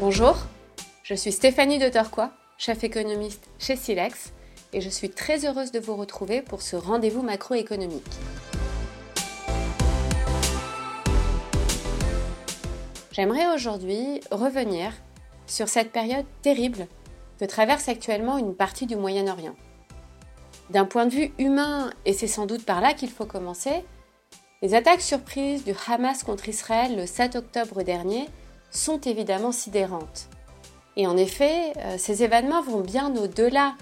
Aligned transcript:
Bonjour, 0.00 0.36
je 1.02 1.12
suis 1.14 1.32
Stéphanie 1.32 1.80
de 1.80 1.88
Torquois, 1.88 2.30
chef 2.56 2.84
économiste 2.84 3.50
chez 3.58 3.74
Silex, 3.74 4.32
et 4.72 4.80
je 4.80 4.88
suis 4.88 5.10
très 5.10 5.44
heureuse 5.44 5.72
de 5.72 5.80
vous 5.80 5.96
retrouver 5.96 6.40
pour 6.40 6.62
ce 6.62 6.76
rendez-vous 6.76 7.22
macroéconomique. 7.22 8.06
J'aimerais 13.10 13.52
aujourd'hui 13.52 14.20
revenir 14.30 14.92
sur 15.48 15.66
cette 15.66 15.90
période 15.90 16.26
terrible 16.42 16.86
que 17.40 17.44
traverse 17.44 17.88
actuellement 17.88 18.38
une 18.38 18.54
partie 18.54 18.86
du 18.86 18.94
Moyen-Orient. 18.94 19.56
D'un 20.70 20.84
point 20.84 21.06
de 21.06 21.14
vue 21.14 21.32
humain, 21.40 21.90
et 22.04 22.12
c'est 22.12 22.28
sans 22.28 22.46
doute 22.46 22.64
par 22.64 22.80
là 22.80 22.94
qu'il 22.94 23.10
faut 23.10 23.26
commencer, 23.26 23.84
les 24.62 24.74
attaques 24.74 25.00
surprises 25.00 25.64
du 25.64 25.72
Hamas 25.88 26.22
contre 26.22 26.48
Israël 26.48 26.94
le 26.96 27.04
7 27.04 27.34
octobre 27.34 27.82
dernier 27.82 28.28
sont 28.70 29.00
évidemment 29.00 29.52
sidérantes. 29.52 30.28
Et 30.96 31.06
en 31.06 31.16
effet, 31.16 31.72
euh, 31.78 31.96
ces 31.98 32.22
événements 32.22 32.62
vont 32.62 32.80
bien 32.80 33.14
au-delà 33.16 33.74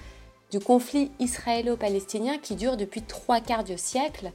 du 0.51 0.61
conflit 0.61 1.11
israélo-palestinien 1.19 2.39
qui 2.39 2.55
dure 2.55 2.77
depuis 2.77 3.03
trois 3.03 3.41
quarts 3.41 3.65
de 3.65 3.77
siècle, 3.77 4.33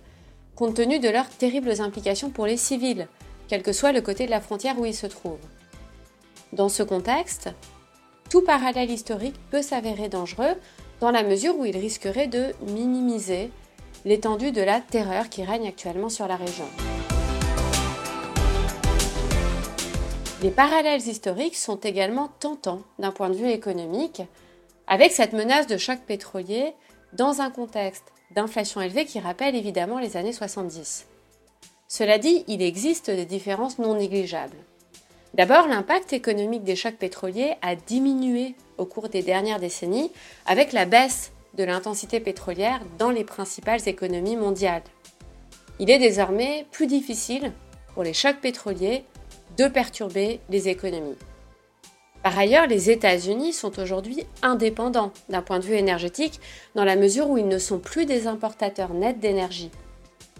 compte 0.55 0.75
tenu 0.75 0.99
de 0.99 1.09
leurs 1.09 1.29
terribles 1.29 1.79
implications 1.81 2.29
pour 2.29 2.45
les 2.45 2.57
civils, 2.57 3.07
quel 3.47 3.63
que 3.63 3.73
soit 3.73 3.91
le 3.91 4.01
côté 4.01 4.25
de 4.25 4.31
la 4.31 4.41
frontière 4.41 4.79
où 4.79 4.85
ils 4.85 4.95
se 4.95 5.07
trouvent. 5.07 5.37
Dans 6.53 6.69
ce 6.69 6.83
contexte, 6.83 7.49
tout 8.29 8.41
parallèle 8.41 8.91
historique 8.91 9.39
peut 9.51 9.61
s'avérer 9.61 10.09
dangereux 10.09 10.55
dans 10.99 11.11
la 11.11 11.23
mesure 11.23 11.57
où 11.57 11.65
il 11.65 11.77
risquerait 11.77 12.27
de 12.27 12.53
minimiser 12.67 13.51
l'étendue 14.05 14.51
de 14.51 14.61
la 14.61 14.81
terreur 14.81 15.29
qui 15.29 15.43
règne 15.43 15.67
actuellement 15.67 16.09
sur 16.09 16.27
la 16.27 16.35
région. 16.35 16.65
Les 20.41 20.49
parallèles 20.49 21.07
historiques 21.07 21.55
sont 21.55 21.75
également 21.75 22.27
tentants 22.39 22.81
d'un 22.97 23.11
point 23.11 23.29
de 23.29 23.35
vue 23.35 23.51
économique, 23.51 24.23
avec 24.87 25.11
cette 25.11 25.33
menace 25.33 25.67
de 25.67 25.77
choc 25.77 25.99
pétrolier 25.99 26.73
dans 27.13 27.41
un 27.41 27.51
contexte 27.51 28.05
d'inflation 28.31 28.81
élevée 28.81 29.05
qui 29.05 29.19
rappelle 29.19 29.55
évidemment 29.55 29.99
les 29.99 30.17
années 30.17 30.33
70. 30.33 31.05
Cela 31.87 32.17
dit, 32.17 32.43
il 32.47 32.63
existe 32.63 33.11
des 33.11 33.25
différences 33.25 33.77
non 33.77 33.93
négligeables. 33.93 34.57
D'abord, 35.35 35.67
l'impact 35.67 36.11
économique 36.11 36.63
des 36.63 36.75
chocs 36.75 36.97
pétroliers 36.97 37.53
a 37.61 37.75
diminué 37.75 38.55
au 38.79 38.85
cours 38.85 39.09
des 39.09 39.21
dernières 39.21 39.59
décennies 39.59 40.11
avec 40.47 40.73
la 40.73 40.85
baisse 40.85 41.33
de 41.53 41.63
l'intensité 41.63 42.19
pétrolière 42.19 42.81
dans 42.97 43.11
les 43.11 43.23
principales 43.23 43.87
économies 43.87 44.37
mondiales. 44.37 44.83
Il 45.77 45.91
est 45.91 45.99
désormais 45.99 46.65
plus 46.71 46.87
difficile 46.87 47.53
pour 47.93 48.01
les 48.01 48.13
chocs 48.13 48.41
pétroliers 48.41 49.05
de 49.57 49.67
perturber 49.67 50.39
les 50.49 50.69
économies. 50.69 51.17
Par 52.23 52.37
ailleurs, 52.37 52.67
les 52.67 52.91
États-Unis 52.91 53.51
sont 53.51 53.79
aujourd'hui 53.79 54.25
indépendants 54.43 55.11
d'un 55.29 55.41
point 55.41 55.57
de 55.57 55.65
vue 55.65 55.75
énergétique 55.75 56.39
dans 56.75 56.83
la 56.83 56.95
mesure 56.95 57.29
où 57.29 57.37
ils 57.37 57.47
ne 57.47 57.57
sont 57.57 57.79
plus 57.79 58.05
des 58.05 58.27
importateurs 58.27 58.93
nets 58.93 59.19
d'énergie. 59.19 59.71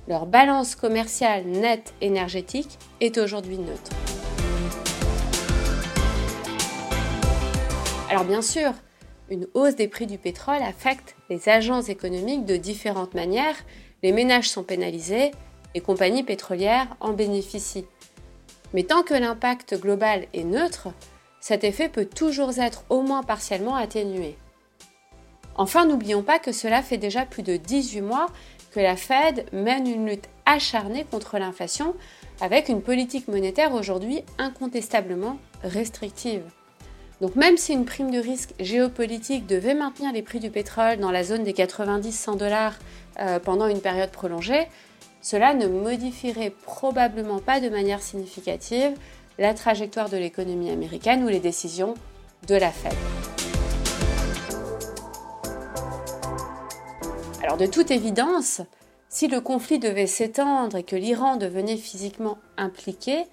Leur 0.08 0.28
balance 0.28 0.76
commerciale 0.76 1.46
nette 1.46 1.94
énergétique 2.02 2.78
est 3.00 3.18
aujourd'hui 3.18 3.58
neutre. 3.58 3.92
Alors 8.10 8.26
bien 8.26 8.42
sûr, 8.42 8.74
une 9.30 9.48
hausse 9.54 9.76
des 9.76 9.88
prix 9.88 10.06
du 10.06 10.18
pétrole 10.18 10.62
affecte 10.62 11.16
les 11.30 11.50
agences 11.50 11.88
économiques 11.88 12.46
de 12.46 12.58
différentes 12.58 13.14
manières. 13.14 13.56
Les 14.04 14.12
ménages 14.12 14.50
sont 14.50 14.64
pénalisés, 14.64 15.32
les 15.74 15.82
compagnies 15.82 16.24
pétrolières 16.24 16.96
en 17.00 17.14
bénéficient. 17.14 17.88
Mais 18.74 18.84
tant 18.84 19.04
que 19.04 19.14
l'impact 19.14 19.80
global 19.80 20.28
est 20.34 20.44
neutre, 20.44 20.90
cet 21.40 21.64
effet 21.64 21.90
peut 21.90 22.06
toujours 22.06 22.58
être 22.60 22.84
au 22.90 23.02
moins 23.02 23.24
partiellement 23.24 23.76
atténué. 23.76 24.38
Enfin, 25.56 25.86
n'oublions 25.86 26.24
pas 26.24 26.40
que 26.40 26.52
cela 26.52 26.82
fait 26.82 26.98
déjà 26.98 27.26
plus 27.26 27.44
de 27.44 27.58
18 27.58 28.02
mois 28.02 28.28
que 28.72 28.80
la 28.80 28.96
Fed 28.96 29.46
mène 29.52 29.88
une 29.88 30.08
lutte 30.08 30.30
acharnée 30.46 31.06
contre 31.10 31.38
l'inflation 31.38 31.94
avec 32.40 32.70
une 32.70 32.82
politique 32.82 33.28
monétaire 33.28 33.74
aujourd'hui 33.74 34.24
incontestablement 34.38 35.38
restrictive. 35.64 36.44
Donc 37.22 37.36
même 37.36 37.58
si 37.58 37.74
une 37.74 37.86
prime 37.86 38.10
de 38.10 38.18
risque 38.18 38.54
géopolitique 38.60 39.46
devait 39.46 39.76
maintenir 39.76 40.12
les 40.12 40.24
prix 40.24 40.40
du 40.40 40.50
pétrole 40.50 40.98
dans 40.98 41.12
la 41.12 41.24
zone 41.24 41.44
des 41.44 41.54
90-100 41.54 42.38
dollars 42.38 42.80
euh, 43.20 43.40
pendant 43.40 43.68
une 43.68 43.82
période 43.82 44.10
prolongée, 44.10 44.68
cela 45.22 45.54
ne 45.54 45.68
modifierait 45.68 46.54
probablement 46.64 47.40
pas 47.40 47.60
de 47.60 47.70
manière 47.70 48.02
significative 48.02 48.94
la 49.38 49.54
trajectoire 49.54 50.10
de 50.10 50.18
l'économie 50.18 50.72
américaine 50.72 51.24
ou 51.24 51.28
les 51.28 51.40
décisions 51.40 51.94
de 52.48 52.56
la 52.56 52.72
Fed. 52.72 52.94
Alors 57.44 57.58
de 57.58 57.66
toute 57.66 57.92
évidence, 57.92 58.62
si 59.10 59.28
le 59.28 59.42
conflit 59.42 59.80
devait 59.80 60.08
s'étendre 60.08 60.78
et 60.78 60.84
que 60.84 60.96
l'Iran 60.96 61.36
devenait 61.36 61.78
physiquement 61.78 62.38
impliqué, 62.58 63.26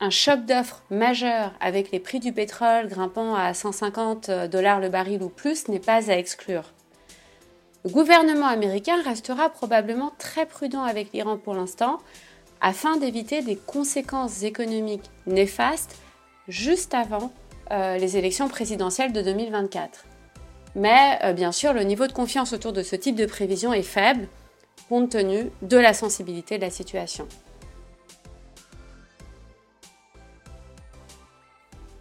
un 0.00 0.10
choc 0.10 0.44
d'offres 0.44 0.82
majeur 0.90 1.52
avec 1.60 1.90
les 1.90 1.98
prix 1.98 2.20
du 2.20 2.32
pétrole 2.32 2.88
grimpant 2.88 3.34
à 3.34 3.54
150 3.54 4.30
dollars 4.50 4.80
le 4.80 4.88
baril 4.88 5.22
ou 5.22 5.28
plus 5.28 5.68
n'est 5.68 5.80
pas 5.80 6.10
à 6.10 6.16
exclure. 6.16 6.72
Le 7.88 7.94
gouvernement 7.94 8.48
américain 8.48 9.02
restera 9.02 9.48
probablement 9.48 10.12
très 10.18 10.44
prudent 10.44 10.82
avec 10.82 11.10
l'Iran 11.14 11.38
pour 11.38 11.54
l'instant 11.54 12.00
afin 12.60 12.98
d'éviter 12.98 13.40
des 13.40 13.56
conséquences 13.56 14.42
économiques 14.42 15.10
néfastes 15.26 15.96
juste 16.48 16.92
avant 16.92 17.32
euh, 17.70 17.96
les 17.96 18.18
élections 18.18 18.46
présidentielles 18.48 19.14
de 19.14 19.22
2024. 19.22 20.04
Mais 20.74 21.18
euh, 21.24 21.32
bien 21.32 21.50
sûr, 21.50 21.72
le 21.72 21.82
niveau 21.82 22.06
de 22.06 22.12
confiance 22.12 22.52
autour 22.52 22.74
de 22.74 22.82
ce 22.82 22.94
type 22.94 23.16
de 23.16 23.24
prévision 23.24 23.72
est 23.72 23.80
faible 23.80 24.28
compte 24.90 25.08
tenu 25.08 25.50
de 25.62 25.78
la 25.78 25.94
sensibilité 25.94 26.58
de 26.58 26.64
la 26.64 26.70
situation. 26.70 27.26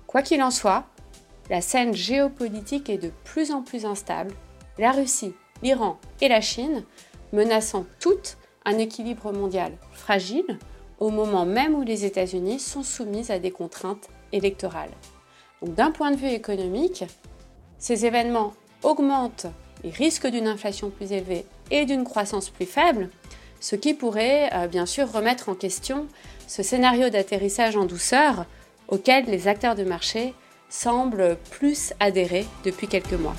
Quoi 0.05 0.21
qu'il 0.21 0.43
en 0.43 0.51
soit, 0.51 0.83
la 1.49 1.61
scène 1.61 1.93
géopolitique 1.93 2.89
est 2.89 2.97
de 2.97 3.11
plus 3.23 3.51
en 3.51 3.61
plus 3.61 3.85
instable. 3.85 4.33
La 4.77 4.91
Russie, 4.91 5.33
l'Iran 5.63 5.99
et 6.21 6.27
la 6.27 6.41
Chine 6.41 6.83
menaçant 7.33 7.85
toutes 7.99 8.37
un 8.65 8.77
équilibre 8.77 9.31
mondial 9.31 9.73
fragile 9.93 10.57
au 10.99 11.09
moment 11.09 11.45
même 11.45 11.75
où 11.75 11.83
les 11.83 12.05
États-Unis 12.05 12.59
sont 12.59 12.83
soumis 12.83 13.31
à 13.31 13.39
des 13.39 13.51
contraintes 13.51 14.09
électorales. 14.31 14.91
Donc 15.61 15.75
d'un 15.75 15.91
point 15.91 16.11
de 16.11 16.17
vue 16.17 16.27
économique, 16.27 17.05
ces 17.77 18.05
événements 18.05 18.53
augmentent 18.83 19.47
les 19.83 19.91
risques 19.91 20.27
d'une 20.27 20.47
inflation 20.47 20.89
plus 20.89 21.11
élevée 21.11 21.45
et 21.71 21.85
d'une 21.85 22.03
croissance 22.03 22.49
plus 22.49 22.65
faible, 22.65 23.09
ce 23.59 23.75
qui 23.75 23.93
pourrait 23.93 24.49
euh, 24.53 24.67
bien 24.67 24.85
sûr 24.85 25.11
remettre 25.11 25.49
en 25.49 25.55
question 25.55 26.07
ce 26.47 26.63
scénario 26.63 27.09
d'atterrissage 27.09 27.75
en 27.75 27.85
douceur 27.85 28.45
auquel 28.87 29.25
les 29.25 29.47
acteurs 29.47 29.75
de 29.75 29.83
marché 29.83 30.33
semblent 30.69 31.37
plus 31.51 31.93
adhérer 31.99 32.45
depuis 32.63 32.87
quelques 32.87 33.13
mois. 33.13 33.35